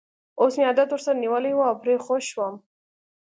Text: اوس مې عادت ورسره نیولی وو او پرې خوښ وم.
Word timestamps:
اوس 0.39 0.53
مې 0.57 0.63
عادت 0.69 0.89
ورسره 0.91 1.19
نیولی 1.23 1.53
وو 1.53 1.67
او 1.69 1.75
پرې 1.81 1.95
خوښ 2.05 2.27
وم. 2.37 2.55